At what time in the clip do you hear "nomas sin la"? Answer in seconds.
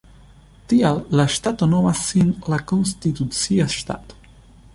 1.75-2.59